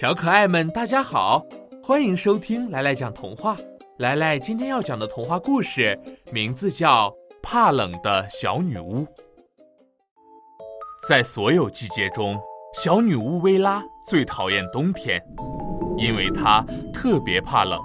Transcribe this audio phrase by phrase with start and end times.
[0.00, 1.44] 小可爱们，大家好，
[1.82, 3.54] 欢迎收听来来讲童话。
[3.98, 6.00] 来来今天要讲的童话故事
[6.32, 7.10] 名字叫
[7.42, 9.04] 《怕冷的小女巫》。
[11.06, 12.34] 在所有季节中，
[12.72, 15.22] 小女巫薇拉最讨厌冬天，
[15.98, 16.64] 因为她
[16.94, 17.78] 特别怕冷。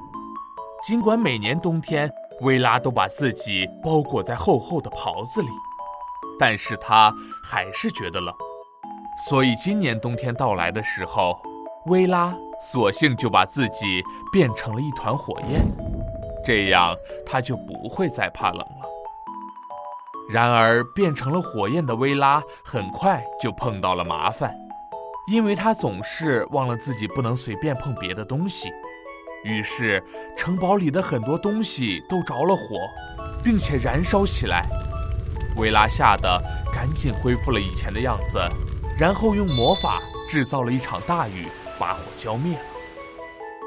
[0.88, 2.10] 尽管每年冬天，
[2.40, 5.50] 薇拉都把自己包裹在厚厚的袍子里，
[6.40, 7.14] 但是她
[7.44, 8.34] 还是觉得冷。
[9.28, 11.38] 所以今年冬天到来的时候，
[11.88, 15.62] 薇拉索性就把自己变成了一团火焰，
[16.44, 18.90] 这样她就不会再怕冷了。
[20.32, 24.52] 然而，变成了火焰的薇拉很快就碰到了麻烦，
[25.28, 28.68] 因为她总是忘了自己不能随便碰别的东西，
[29.44, 30.04] 于是
[30.36, 32.64] 城堡里的很多东西都着了火，
[33.44, 34.66] 并且燃烧起来。
[35.56, 36.42] 薇拉吓得
[36.74, 38.40] 赶紧恢复了以前的样子，
[38.98, 41.46] 然后用魔法制造了一场大雨。
[41.80, 42.64] 把火浇灭了。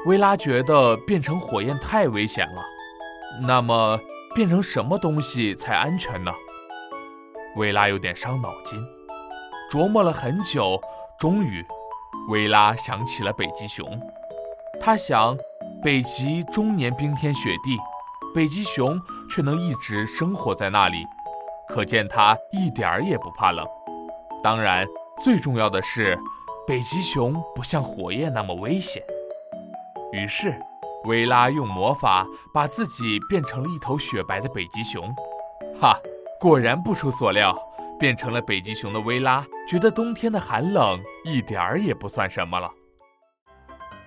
[0.05, 2.63] 薇拉觉得变成火焰太危险了，
[3.41, 3.99] 那么
[4.33, 6.31] 变成什么东西才安全呢？
[7.57, 8.81] 薇拉有点伤脑筋，
[9.69, 10.79] 琢磨了很久，
[11.19, 11.65] 终于，
[12.29, 13.85] 薇拉想起了北极熊。
[14.79, 15.35] 她想，
[15.83, 17.77] 北极终年冰天雪地，
[18.33, 18.97] 北极熊
[19.29, 21.03] 却能一直生活在那里，
[21.67, 23.65] 可见它一点儿也不怕冷。
[24.41, 24.87] 当然，
[25.21, 26.17] 最重要的是。
[26.69, 29.01] 北极熊不像火焰那么危险，
[30.13, 30.53] 于是，
[31.05, 35.11] 薇拉用魔法把自己变成了一头雪白的北极熊。
[35.81, 35.99] 哈，
[36.39, 37.57] 果然不出所料，
[37.99, 42.71] 变成了北极熊的薇拉觉得冬天的寒冷一点儿也不算什么了。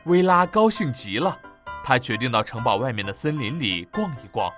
[0.05, 1.37] 薇拉高兴极了，
[1.83, 4.49] 她决定到城堡外面的森林里逛一逛。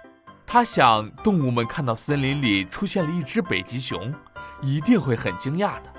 [0.47, 4.13] 她想，动物们看到森林里出现了一只北极熊，
[4.61, 5.94] 一定会很惊讶的。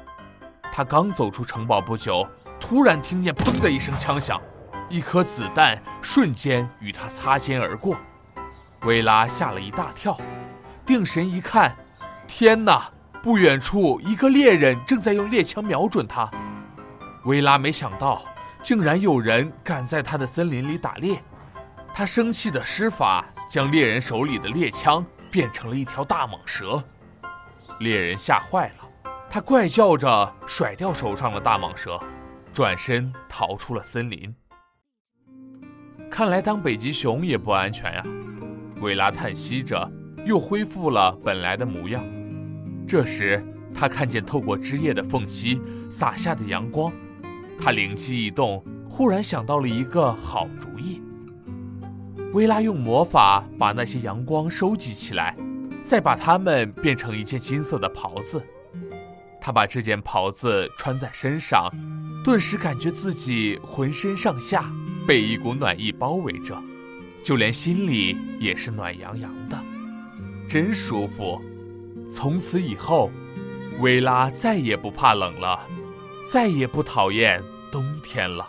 [0.77, 2.27] 他刚走出城堡不久，
[2.59, 4.41] 突然听见“砰”的一声枪响，
[4.89, 7.95] 一颗子弹瞬间与他擦肩而过。
[8.81, 10.19] 薇拉吓了一大跳，
[10.85, 11.73] 定神一看，
[12.27, 12.91] 天哪！
[13.23, 16.29] 不远处一个猎人正在用猎枪瞄准他。
[17.23, 18.21] 薇拉没想到，
[18.61, 21.23] 竟然有人敢在他的森林里打猎。
[21.94, 26.83] 他生气的施法，将猎人手里的猎枪变成了一条大蟒蛇。
[27.79, 28.89] 猎人吓坏了。
[29.35, 32.00] 他怪叫着甩掉手上的大蟒蛇，
[32.53, 34.34] 转身逃出了森林。
[36.09, 38.03] 看来当北极熊也不安全呀，
[38.79, 39.91] 薇拉叹息着，
[40.25, 42.01] 又恢复了本来的模样。
[42.88, 46.90] 这时，他看见透过枝叶的缝隙洒下的阳光，
[47.59, 51.01] 他灵机一动，忽然想到了一个好主意。
[52.31, 55.35] 薇拉用魔法把那些阳光收集起来，
[55.84, 58.41] 再把它们变成一件金色的袍子。
[59.45, 61.69] 他把这件袍子穿在身上，
[62.23, 64.73] 顿时感觉自己浑身上下
[65.07, 66.59] 被一股暖意包围着，
[67.23, 69.56] 就连心里也是暖洋洋的，
[70.50, 71.39] 真舒服。
[72.11, 73.11] 从此以后，
[73.81, 75.59] 薇拉再也不怕冷了，
[76.25, 77.39] 再也不讨厌
[77.72, 78.47] 冬天了。